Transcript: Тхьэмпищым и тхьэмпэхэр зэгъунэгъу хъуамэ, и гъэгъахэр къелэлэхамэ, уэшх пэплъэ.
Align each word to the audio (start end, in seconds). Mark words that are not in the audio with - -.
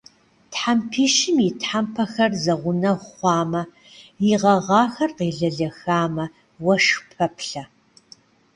Тхьэмпищым 0.51 1.37
и 1.47 1.49
тхьэмпэхэр 1.59 2.31
зэгъунэгъу 2.43 3.05
хъуамэ, 3.13 3.63
и 4.31 4.35
гъэгъахэр 4.41 5.11
къелэлэхамэ, 5.17 6.25
уэшх 6.65 6.99
пэплъэ. 7.15 7.63